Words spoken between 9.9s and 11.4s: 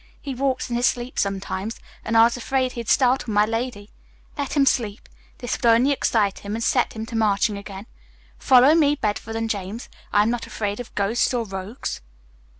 I'm not afraid of ghosts